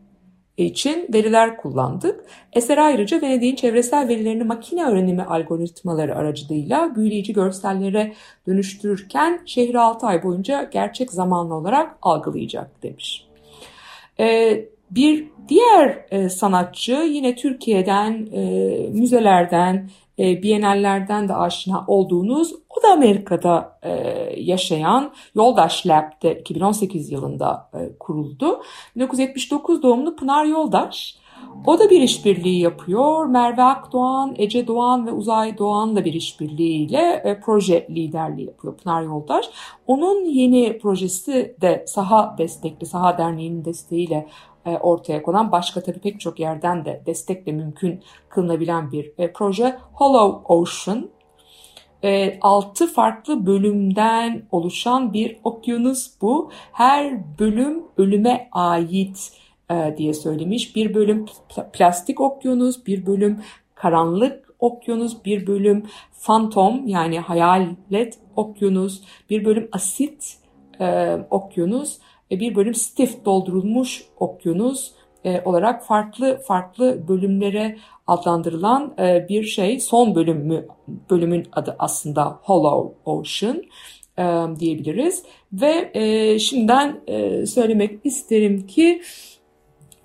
için 0.57 1.07
veriler 1.13 1.57
kullandık. 1.57 2.25
Eser 2.53 2.77
ayrıca 2.77 3.21
Venedik'in 3.21 3.55
çevresel 3.55 4.07
verilerini 4.07 4.43
makine 4.43 4.85
öğrenimi 4.85 5.24
algoritmaları 5.24 6.15
aracılığıyla 6.15 6.95
büyüleyici 6.95 7.33
görsellere 7.33 8.13
dönüştürürken 8.47 9.41
şehri 9.45 9.79
6 9.79 10.05
ay 10.05 10.24
boyunca 10.24 10.63
gerçek 10.63 11.12
zamanlı 11.12 11.55
olarak 11.55 11.97
algılayacak 12.01 12.83
demiş. 12.83 13.27
Ee, 14.19 14.65
bir 14.91 15.27
diğer 15.50 16.05
e, 16.12 16.29
sanatçı 16.29 16.91
yine 16.91 17.35
Türkiye'den, 17.35 18.27
e, 18.33 18.41
müzelerden, 18.93 19.89
e, 20.19 20.43
bienallerden 20.43 21.27
de 21.27 21.35
aşina 21.35 21.83
olduğunuz 21.88 22.55
o 22.77 22.84
da 22.84 22.91
Amerika'da 22.91 23.79
e, 23.84 23.91
yaşayan 24.38 25.12
Yoldaş 25.36 25.88
Lab'de 25.88 26.39
2018 26.39 27.12
yılında 27.12 27.70
e, 27.74 27.98
kuruldu. 28.00 28.62
1979 28.96 29.84
doğumlu 29.84 30.15
Pınar 30.15 30.46
Yoldaş. 30.46 31.17
O 31.65 31.79
da 31.79 31.89
bir 31.89 32.01
işbirliği 32.01 32.60
yapıyor. 32.60 33.25
Merve 33.25 33.63
Akdoğan, 33.63 34.36
Ece 34.38 34.67
Doğan 34.67 35.08
ve 35.08 35.12
Uzay 35.12 35.58
Doğan'la 35.58 36.05
bir 36.05 36.13
işbirliğiyle 36.13 37.22
e, 37.25 37.39
proje 37.39 37.88
liderliği 37.89 38.48
yapıyor 38.48 38.77
Pınar 38.77 39.01
Yoldaş. 39.01 39.50
Onun 39.88 40.25
yeni 40.25 40.77
projesi 40.77 41.55
de 41.62 41.86
Saha 41.88 42.36
destekli, 42.38 42.86
Saha 42.86 43.17
Derneği'nin 43.17 43.65
desteğiyle 43.65 44.27
e, 44.65 44.77
ortaya 44.77 45.24
konan 45.24 45.51
başka 45.51 45.84
tabii 45.84 46.00
pek 46.00 46.20
çok 46.20 46.39
yerden 46.39 46.86
de 46.86 47.03
destekle 47.05 47.51
mümkün 47.51 48.03
kılınabilen 48.29 48.91
bir 48.91 49.12
e, 49.17 49.34
proje 49.34 49.77
Hollow 49.94 50.53
Ocean. 50.53 51.10
E, 52.05 52.38
6 52.41 52.88
farklı 52.88 53.45
bölümden 53.45 54.41
oluşan 54.51 55.13
bir 55.13 55.38
okyanus 55.43 56.12
bu. 56.21 56.51
Her 56.71 57.19
bölüm 57.39 57.83
ölüme 57.97 58.50
ait 58.51 59.31
e, 59.71 59.95
diye 59.97 60.13
söylemiş. 60.13 60.75
Bir 60.75 60.93
bölüm 60.93 61.25
plastik 61.74 62.21
okyanus, 62.21 62.85
bir 62.85 63.05
bölüm 63.05 63.39
karanlık 63.75 64.53
okyanus, 64.59 65.25
bir 65.25 65.47
bölüm 65.47 65.83
fantom 66.12 66.88
yani 66.88 67.19
hayalet 67.19 68.19
okyanus, 68.35 69.01
bir 69.29 69.45
bölüm 69.45 69.69
asit 69.71 70.38
e, 70.79 71.17
okyanus, 71.29 71.97
bir 72.31 72.55
bölüm 72.55 72.74
stiff 72.74 73.25
doldurulmuş 73.25 74.05
okyanus, 74.19 74.91
e, 75.25 75.41
olarak 75.46 75.86
farklı 75.86 76.41
farklı 76.48 77.08
bölümlere 77.08 77.77
adlandırılan 78.08 78.94
e, 79.00 79.25
bir 79.29 79.44
şey. 79.44 79.79
Son 79.79 80.15
bölümü 80.15 80.67
bölümün 81.10 81.48
adı 81.51 81.75
aslında 81.79 82.39
Hollow 82.44 83.12
Ocean 83.12 83.63
e, 84.17 84.24
diyebiliriz 84.60 85.24
ve 85.53 85.91
e, 85.94 86.39
şimdiden 86.39 87.01
söylemek 87.46 88.00
isterim 88.03 88.67
ki 88.67 89.01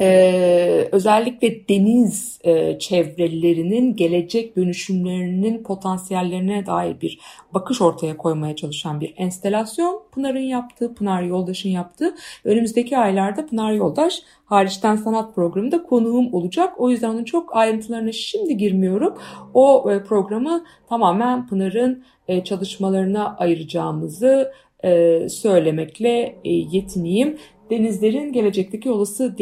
ee, 0.00 0.88
özellikle 0.92 1.69
deniz 1.69 2.40
e, 2.45 2.78
çevrelerinin 2.78 3.97
gelecek 3.97 4.57
dönüşümlerinin 4.57 5.62
potansiyellerine 5.62 6.66
dair 6.66 7.00
bir 7.00 7.19
bakış 7.54 7.80
ortaya 7.80 8.16
koymaya 8.16 8.57
çalışan 8.57 9.00
bir 9.00 9.14
enstelasyon. 9.16 10.02
Pınar'ın 10.12 10.38
yaptığı, 10.38 10.95
Pınar 10.95 11.23
Yoldaş'ın 11.23 11.69
yaptığı. 11.69 12.14
Önümüzdeki 12.45 12.99
aylarda 12.99 13.47
Pınar 13.47 13.73
Yoldaş 13.73 14.23
hariçten 14.45 14.97
sanat 14.97 15.35
programında 15.35 15.83
konuğum 15.83 16.35
olacak. 16.35 16.75
O 16.80 16.90
yüzden 16.90 17.09
onun 17.09 17.25
çok 17.25 17.57
ayrıntılarına 17.57 18.12
şimdi 18.12 18.57
girmiyorum. 18.57 19.14
O 19.54 19.90
e, 19.92 20.02
programı 20.04 20.64
tamamen 20.88 21.47
Pınar'ın 21.47 22.04
e, 22.28 22.45
çalışmalarına 22.45 23.37
ayıracağımızı 23.37 24.52
e, 24.85 25.28
söylemekle 25.28 26.37
e, 26.45 26.52
yetineyim 26.52 27.38
denizlerin 27.71 28.33
gelecekteki 28.33 28.90
olası 28.90 29.38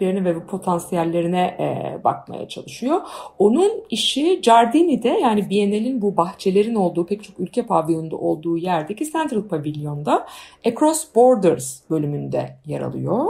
değişikliklerine 0.00 0.24
ve 0.24 0.46
potansiyellerine 0.46 1.56
e, 1.60 2.04
bakmaya 2.04 2.48
çalışıyor. 2.48 3.00
Onun 3.38 3.72
işi 3.90 4.40
Giardini'de 4.40 5.08
yani 5.08 5.50
Biennale'in 5.50 6.02
bu 6.02 6.16
bahçelerin 6.16 6.74
olduğu 6.74 7.06
pek 7.06 7.24
çok 7.24 7.40
ülke 7.40 7.66
pavyonunda 7.66 8.16
olduğu 8.16 8.56
yerdeki 8.56 9.12
Central 9.12 9.42
Pavilion'da 9.42 10.26
Across 10.66 11.14
Borders 11.14 11.80
bölümünde 11.90 12.56
yer 12.66 12.80
alıyor. 12.80 13.26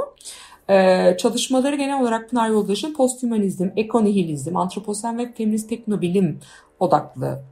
Ee, 0.69 1.17
çalışmaları 1.17 1.77
genel 1.77 2.03
olarak 2.03 2.31
Pınar 2.31 2.49
Yoldaş'ın 2.49 2.95
posthumanizm, 2.95 3.69
ekonihilizm, 3.77 4.57
antroposen 4.57 5.19
ve 5.19 5.33
feminist 5.33 5.69
teknobilim 5.69 6.41
odaklı 6.81 7.43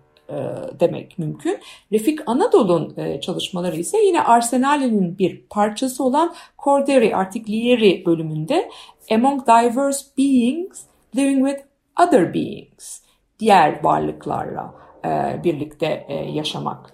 demek 0.81 1.19
mümkün. 1.19 1.59
Refik 1.93 2.21
Anadolu'nun 2.27 2.97
e, 2.97 3.21
çalışmaları 3.21 3.77
ise 3.77 3.99
yine 3.99 4.23
Arsenal'in 4.23 5.19
bir 5.19 5.43
parçası 5.51 6.05
olan 6.05 6.35
Corderi 6.65 7.17
Artiglieri 7.17 8.07
bölümünde 8.07 8.71
Among 9.11 9.47
Diverse 9.47 10.07
Beings 10.19 10.81
Living 11.17 11.49
with 11.49 11.67
Other 12.07 12.35
Beings 12.35 13.01
diğer 13.39 13.85
varlıklarla 13.85 14.75
e, 15.05 15.45
birlikte 15.45 16.07
yaşamak 16.33 16.93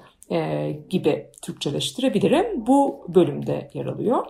gibi 0.90 1.26
Türkçeleştirebilirim. 1.42 2.66
Bu 2.66 3.04
bölümde 3.08 3.70
yer 3.74 3.86
alıyor. 3.86 4.26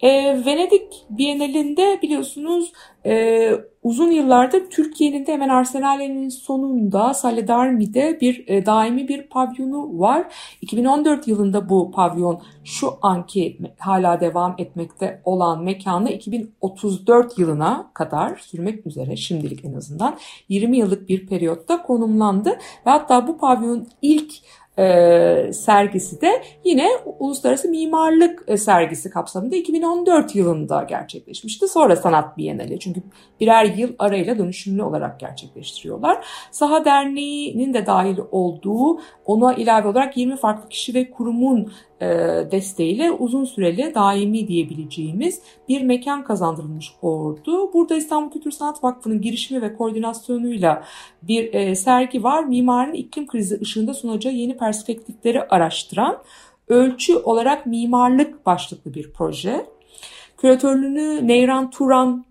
E, 0.00 0.10
Venedik 0.46 1.04
Bienalinde 1.10 1.98
biliyorsunuz 2.02 2.72
e, 3.06 3.50
uzun 3.82 4.10
yıllardır 4.10 4.70
Türkiye'nin 4.70 5.26
de 5.26 5.32
hemen 5.32 5.48
Arsenal'in 5.48 6.28
sonunda 6.28 7.14
Saledarmi'de 7.14 8.18
bir 8.20 8.48
e, 8.48 8.66
daimi 8.66 9.08
bir 9.08 9.22
pavyonu 9.22 9.98
var. 9.98 10.34
2014 10.60 11.28
yılında 11.28 11.68
bu 11.68 11.90
pavyon 11.90 12.42
şu 12.64 12.90
anki 13.02 13.58
hala 13.78 14.20
devam 14.20 14.54
etmekte 14.58 15.22
olan 15.24 15.64
mekanı 15.64 16.10
2034 16.10 17.38
yılına 17.38 17.90
kadar 17.94 18.36
sürmek 18.36 18.86
üzere 18.86 19.16
şimdilik 19.16 19.64
en 19.64 19.74
azından 19.74 20.18
20 20.48 20.76
yıllık 20.76 21.08
bir 21.08 21.26
periyotta 21.26 21.82
konumlandı. 21.82 22.50
Ve 22.86 22.90
hatta 22.90 23.26
bu 23.26 23.38
pavyonun 23.38 23.88
ilk 24.02 24.32
e, 24.78 25.52
sergisi 25.52 26.20
de 26.20 26.42
yine 26.64 26.88
Uluslararası 27.18 27.68
Mimarlık 27.68 28.44
e, 28.46 28.56
Sergisi 28.56 29.10
kapsamında 29.10 29.56
2014 29.56 30.34
yılında 30.36 30.82
gerçekleşmişti. 30.82 31.68
Sonra 31.68 31.96
Sanat 31.96 32.38
Bienali 32.38 32.78
çünkü 32.78 33.02
birer 33.40 33.64
yıl 33.64 33.92
arayla 33.98 34.38
dönüşümlü 34.38 34.82
olarak 34.82 35.20
gerçekleştiriyorlar. 35.20 36.26
Saha 36.50 36.84
Derneği'nin 36.84 37.74
de 37.74 37.86
dahil 37.86 38.18
olduğu 38.30 39.00
ona 39.26 39.54
ilave 39.54 39.88
olarak 39.88 40.16
20 40.16 40.36
farklı 40.36 40.68
kişi 40.68 40.94
ve 40.94 41.10
kurumun 41.10 41.72
e, 42.00 42.06
desteğiyle 42.50 43.10
uzun 43.10 43.44
süreli 43.44 43.94
daimi 43.94 44.48
diyebileceğimiz 44.48 45.40
bir 45.68 45.82
mekan 45.82 46.24
kazandırılmış 46.24 46.92
oldu. 47.02 47.72
Burada 47.72 47.96
İstanbul 47.96 48.30
Kültür 48.30 48.50
Sanat 48.50 48.84
Vakfı'nın 48.84 49.20
girişimi 49.20 49.62
ve 49.62 49.76
koordinasyonuyla 49.76 50.84
bir 51.22 51.54
e, 51.54 51.74
sergi 51.74 52.22
var. 52.22 52.44
Mimarın 52.44 52.92
iklim 52.92 53.26
krizi 53.26 53.60
ışığında 53.60 53.94
sunacağı 53.94 54.32
yeni 54.32 54.56
perspektifleri 54.64 55.42
araştıran 55.42 56.18
ölçü 56.68 57.16
olarak 57.16 57.66
mimarlık 57.66 58.46
başlıklı 58.46 58.94
bir 58.94 59.12
proje. 59.12 59.66
Küratörlüğünü 60.36 61.28
Neyran 61.28 61.70
Turan 61.70 62.24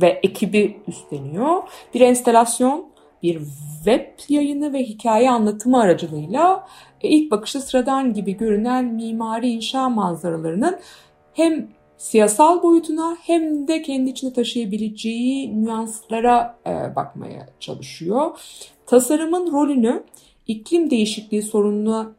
ve 0.00 0.20
ekibi 0.22 0.80
üstleniyor. 0.88 1.62
Bir 1.94 2.00
enstelasyon, 2.00 2.86
bir 3.22 3.40
web 3.84 4.06
yayını 4.28 4.72
ve 4.72 4.82
hikaye 4.82 5.30
anlatımı 5.30 5.80
aracılığıyla 5.80 6.66
e, 7.00 7.08
ilk 7.08 7.30
bakışta 7.30 7.60
sıradan 7.60 8.14
gibi 8.14 8.36
görünen 8.36 8.84
mimari 8.84 9.48
inşa 9.48 9.88
manzaralarının 9.88 10.78
hem 11.32 11.68
siyasal 11.96 12.62
boyutuna 12.62 13.16
hem 13.22 13.68
de 13.68 13.82
kendi 13.82 14.10
içinde 14.10 14.32
taşıyabileceği 14.32 15.64
nüanslara 15.64 16.58
e, 16.66 16.96
bakmaya 16.96 17.46
çalışıyor. 17.60 18.38
Tasarımın 18.86 19.52
rolünü 19.52 20.02
iklim 20.46 20.90
değişikliği 20.90 21.42
sorununa 21.42 22.12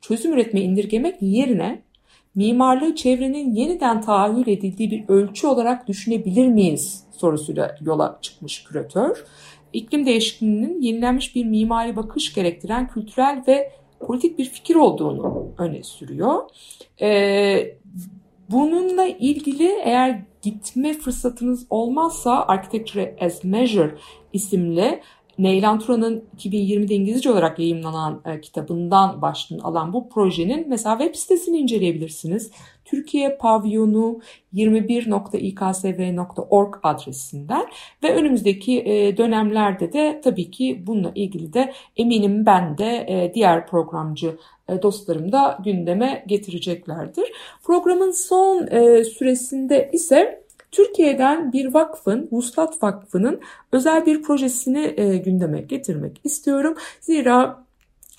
çözüm 0.00 0.32
üretme 0.32 0.60
indirgemek 0.60 1.16
yerine 1.20 1.82
mimarlığı 2.34 2.94
çevrenin 2.94 3.54
yeniden 3.54 4.00
tahayyül 4.00 4.48
edildiği 4.48 4.90
bir 4.90 5.04
ölçü 5.08 5.46
olarak 5.46 5.88
düşünebilir 5.88 6.48
miyiz 6.48 7.04
sorusuyla 7.16 7.76
yola 7.80 8.18
çıkmış 8.22 8.64
küratör. 8.64 9.24
İklim 9.72 10.06
değişikliğinin 10.06 10.80
yenilenmiş 10.80 11.36
bir 11.36 11.44
mimari 11.44 11.96
bakış 11.96 12.34
gerektiren 12.34 12.88
kültürel 12.88 13.44
ve 13.48 13.72
politik 14.00 14.38
bir 14.38 14.44
fikir 14.44 14.74
olduğunu 14.74 15.48
öne 15.58 15.82
sürüyor. 15.82 16.42
Ee, 17.00 17.76
bununla 18.50 19.06
ilgili 19.06 19.72
eğer 19.84 20.22
gitme 20.42 20.92
fırsatınız 20.92 21.66
olmazsa 21.70 22.44
Architecture 22.46 23.16
as 23.20 23.44
Measure 23.44 23.94
isimli 24.32 25.00
Neylan 25.42 25.78
Turan'ın 25.78 26.24
2020'de 26.38 26.94
İngilizce 26.94 27.30
olarak 27.30 27.58
yayınlanan 27.58 28.22
e, 28.24 28.40
kitabından 28.40 29.22
başlığını 29.22 29.64
alan 29.64 29.92
bu 29.92 30.08
projenin 30.08 30.68
mesela 30.68 30.98
web 30.98 31.14
sitesini 31.14 31.58
inceleyebilirsiniz. 31.58 32.50
Türkiye 32.84 33.36
pavyonu 33.36 34.20
21.iksv.org 34.54 36.74
adresinden 36.82 37.66
ve 38.02 38.14
önümüzdeki 38.14 38.80
e, 38.80 39.16
dönemlerde 39.16 39.92
de 39.92 40.20
tabii 40.24 40.50
ki 40.50 40.82
bununla 40.86 41.12
ilgili 41.14 41.52
de 41.52 41.72
eminim 41.96 42.46
ben 42.46 42.78
de 42.78 43.06
e, 43.08 43.34
diğer 43.34 43.66
programcı 43.66 44.38
e, 44.68 44.82
dostlarım 44.82 45.32
da 45.32 45.58
gündeme 45.64 46.24
getireceklerdir. 46.26 47.32
Programın 47.62 48.10
son 48.10 48.66
süresinde 49.02 49.90
ise 49.92 50.41
Türkiye'den 50.72 51.52
bir 51.52 51.74
vakfın, 51.74 52.28
Vuslat 52.32 52.82
Vakfı'nın 52.82 53.40
özel 53.72 54.06
bir 54.06 54.22
projesini 54.22 54.94
e, 54.96 55.16
gündeme 55.16 55.60
getirmek 55.60 56.20
istiyorum. 56.24 56.74
Zira 57.00 57.64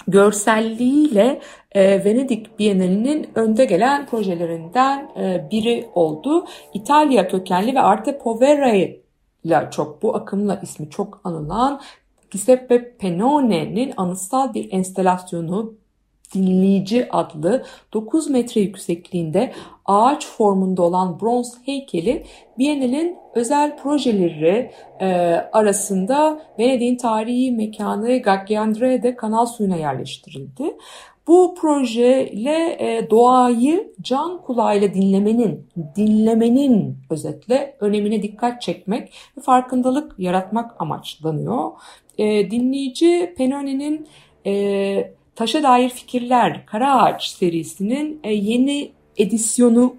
görselliğiyle 0.07 1.41
e, 1.71 2.05
Venedik 2.05 2.59
Bienalinin 2.59 3.29
önde 3.35 3.65
gelen 3.65 4.05
projelerinden 4.05 5.11
e, 5.17 5.47
biri 5.51 5.89
oldu. 5.93 6.45
İtalya 6.73 7.27
kökenli 7.27 7.75
ve 7.75 7.79
Arte 7.79 8.17
Povera 8.17 8.73
ile 8.73 9.69
çok 9.71 10.01
bu 10.01 10.15
akımla 10.15 10.59
ismi 10.63 10.89
çok 10.89 11.21
anılan 11.23 11.81
Giuseppe 12.31 12.97
Pennone'nin 12.97 13.93
anıtsal 13.97 14.53
bir 14.53 14.71
enstelasyonu 14.71 15.73
Dinleyici 16.33 17.07
adlı 17.11 17.63
9 17.93 18.29
metre 18.29 18.61
yüksekliğinde 18.61 19.53
ağaç 19.85 20.27
formunda 20.27 20.81
olan 20.81 21.21
bronz 21.21 21.57
heykeli 21.65 22.23
Biennale'in 22.57 23.17
özel 23.35 23.77
projeleri 23.77 24.71
e, 24.99 25.07
arasında 25.51 26.41
Venedik'in 26.59 26.97
tarihi 26.97 27.51
mekanı 27.51 28.17
Gaggiandre'de 28.21 29.15
kanal 29.15 29.45
suyuna 29.45 29.75
yerleştirildi. 29.75 30.77
Bu 31.27 31.55
projeyle 31.55 32.77
e, 32.79 33.09
doğayı 33.09 33.93
can 34.01 34.41
kulağıyla 34.41 34.93
dinlemenin, 34.93 35.67
dinlemenin 35.95 36.97
özetle 37.09 37.77
önemine 37.79 38.23
dikkat 38.23 38.61
çekmek 38.61 39.13
ve 39.37 39.41
farkındalık 39.41 40.19
yaratmak 40.19 40.81
amaçlanıyor. 40.81 41.71
E, 42.17 42.51
dinleyici 42.51 43.33
Penone'nin 43.37 44.07
e, 44.45 45.13
Taşa 45.35 45.63
Dair 45.63 45.89
Fikirler 45.89 46.65
Kara 46.65 47.01
Ağaç 47.01 47.27
serisinin 47.27 48.19
e, 48.23 48.33
yeni 48.33 48.91
edisyonu 49.17 49.95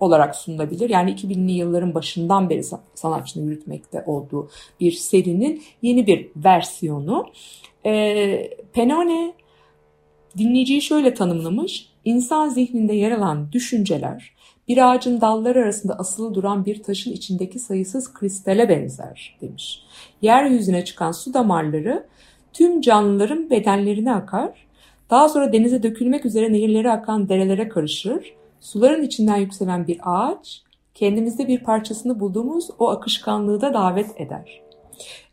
olarak 0.00 0.36
sunulabilir. 0.36 0.90
Yani 0.90 1.10
2000'li 1.14 1.52
yılların 1.52 1.94
başından 1.94 2.50
beri 2.50 2.62
sanatçının 2.94 3.44
yürütmekte 3.44 4.04
olduğu 4.06 4.50
bir 4.80 4.92
serinin 4.92 5.62
yeni 5.82 6.06
bir 6.06 6.28
versiyonu. 6.36 7.26
E, 7.86 8.50
Penone 8.72 9.32
dinleyiciyi 10.38 10.82
şöyle 10.82 11.14
tanımlamış. 11.14 11.88
İnsan 12.04 12.48
zihninde 12.48 12.94
yer 12.94 13.12
alan 13.12 13.52
düşünceler 13.52 14.32
bir 14.68 14.90
ağacın 14.90 15.20
dalları 15.20 15.58
arasında 15.58 15.98
asılı 15.98 16.34
duran 16.34 16.64
bir 16.64 16.82
taşın 16.82 17.12
içindeki 17.12 17.58
sayısız 17.58 18.14
kristale 18.14 18.68
benzer 18.68 19.38
demiş. 19.40 19.82
Yeryüzüne 20.22 20.84
çıkan 20.84 21.12
su 21.12 21.34
damarları 21.34 22.06
tüm 22.52 22.80
canlıların 22.80 23.50
bedenlerine 23.50 24.12
akar, 24.12 24.65
daha 25.10 25.28
sonra 25.28 25.52
denize 25.52 25.82
dökülmek 25.82 26.26
üzere 26.26 26.52
nehirlere 26.52 26.90
akan 26.90 27.28
derelere 27.28 27.68
karışır, 27.68 28.34
suların 28.60 29.02
içinden 29.02 29.36
yükselen 29.36 29.86
bir 29.86 29.98
ağaç, 30.02 30.62
kendimizde 30.94 31.48
bir 31.48 31.58
parçasını 31.58 32.20
bulduğumuz 32.20 32.70
o 32.78 32.88
akışkanlığı 32.88 33.60
da 33.60 33.74
davet 33.74 34.20
eder. 34.20 34.62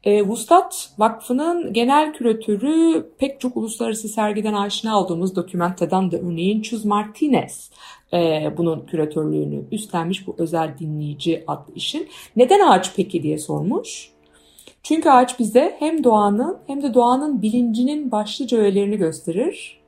E, 0.03 0.23
Vuslat 0.23 0.89
Vakfı'nın 0.97 1.73
genel 1.73 2.13
küratörü 2.13 3.09
pek 3.17 3.39
çok 3.39 3.57
uluslararası 3.57 4.07
sergiden 4.07 4.53
aşina 4.53 4.99
olduğumuz 5.01 5.35
dokümentadan 5.35 6.11
da 6.11 6.17
örneğin 6.17 6.61
Chuz 6.61 6.85
Martinez 6.85 7.71
e, 8.13 8.53
bunun 8.57 8.85
küratörlüğünü 8.85 9.63
üstlenmiş 9.71 10.27
bu 10.27 10.35
özel 10.37 10.77
dinleyici 10.79 11.43
adlı 11.47 11.73
işin. 11.75 12.07
Neden 12.35 12.67
ağaç 12.67 12.95
peki 12.95 13.23
diye 13.23 13.37
sormuş. 13.37 14.12
Çünkü 14.83 15.09
ağaç 15.09 15.39
bize 15.39 15.75
hem 15.79 16.03
doğanın 16.03 16.57
hem 16.67 16.83
de 16.83 16.93
doğanın 16.93 17.41
bilincinin 17.41 18.11
başlıca 18.11 18.57
öğelerini 18.57 18.97
gösterir. 18.97 19.81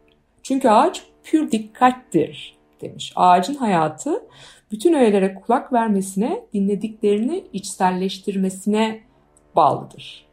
Çünkü 0.44 0.70
ağaç 0.70 1.04
pür 1.24 1.52
dikkattir 1.52 2.56
demiş. 2.82 3.14
Ağacın 3.16 3.56
hayatı 3.56 4.24
bütün 4.72 4.94
öğelere 4.94 5.36
kulak 5.36 5.74
vermesine, 5.74 6.46
dinlediklerini 6.54 7.44
içselleştirmesine 7.54 9.00
bağlıdır 9.56 10.26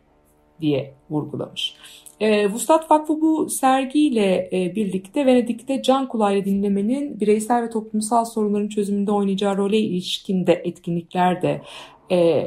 diye 0.60 0.94
vurgulamış. 1.10 1.74
E, 2.20 2.52
Vuslat 2.52 2.90
Vakfı 2.90 3.20
bu 3.20 3.50
sergiyle 3.50 4.48
e, 4.52 4.74
birlikte 4.74 5.26
Venedik'te 5.26 5.82
can 5.82 6.08
kulağıyla 6.08 6.44
dinlemenin 6.44 7.20
bireysel 7.20 7.62
ve 7.62 7.70
toplumsal 7.70 8.24
sorunların 8.24 8.68
çözümünde 8.68 9.12
oynayacağı 9.12 9.56
role 9.56 9.78
ilişkinde 9.78 10.52
etkinlikler 10.52 11.42
de 11.42 11.62
e, 12.10 12.44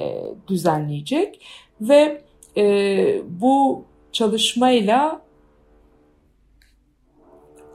düzenleyecek. 0.48 1.42
Ve 1.82 2.22
e, 2.58 3.22
bu 3.42 3.86
çalışmayla 4.12 5.22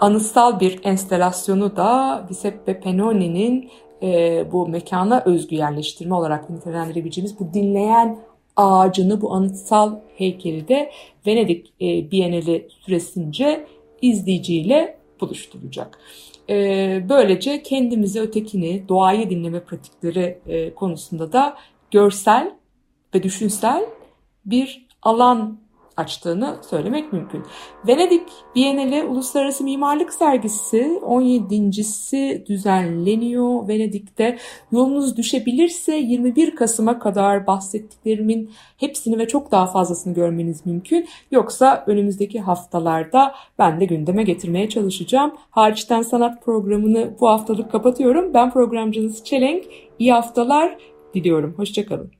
anıtsal 0.01 0.61
bir 0.61 0.81
enstelasyonu 0.85 1.77
da 1.77 2.25
Giuseppe 2.29 2.81
Pennoni'nin 2.81 3.71
e, 4.03 4.45
bu 4.53 4.69
mekana 4.69 5.23
özgü 5.27 5.57
yerleştirme 5.57 6.15
olarak 6.15 6.51
nitelendirebileceğimiz 6.51 7.41
bu 7.41 7.55
dinleyen 7.55 8.19
ağacını, 8.57 9.21
bu 9.21 9.33
anıtsal 9.33 9.97
heykeli 10.17 10.69
de 10.69 10.91
Venedik 11.27 11.73
e, 11.81 12.11
Bienali 12.11 12.69
süresince 12.81 13.67
izleyiciyle 14.03 14.99
buluşturacak. 15.21 15.99
E, 16.51 16.57
böylece 17.09 17.63
kendimizi, 17.63 18.21
ötekini, 18.21 18.89
doğayı 18.89 19.31
dinleme 19.31 19.61
pratikleri 19.61 20.39
e, 20.47 20.75
konusunda 20.75 21.33
da 21.33 21.57
görsel 21.91 22.60
ve 23.15 23.23
düşünsel 23.23 23.85
bir 24.45 24.87
alan 25.03 25.59
açtığını 25.97 26.57
söylemek 26.71 27.13
mümkün. 27.13 27.43
Venedik 27.87 28.29
Bienali 28.55 29.05
Uluslararası 29.05 29.65
Mimarlık 29.65 30.13
Sergisi 30.13 31.01
17.si 31.03 32.45
düzenleniyor 32.49 33.69
Venedik'te. 33.69 34.39
Yolunuz 34.73 35.17
düşebilirse 35.17 35.97
21 35.97 36.55
Kasım'a 36.57 36.99
kadar 36.99 37.47
bahsettiklerimin 37.47 38.51
hepsini 38.77 39.19
ve 39.19 39.29
çok 39.29 39.51
daha 39.51 39.67
fazlasını 39.67 40.15
görmeniz 40.15 40.67
mümkün. 40.67 41.09
Yoksa 41.31 41.85
önümüzdeki 41.87 42.41
haftalarda 42.41 43.35
ben 43.59 43.81
de 43.81 43.85
gündeme 43.85 44.23
getirmeye 44.23 44.69
çalışacağım. 44.69 45.35
Hariçten 45.51 46.03
Sanat 46.03 46.45
programını 46.45 47.15
bu 47.21 47.29
haftalık 47.29 47.73
kapatıyorum. 47.73 48.35
Ben 48.35 48.51
programcınız 48.51 49.25
Çelenk. 49.25 49.65
İyi 49.99 50.13
haftalar 50.13 50.79
diliyorum. 51.15 51.55
Hoşçakalın. 51.57 52.20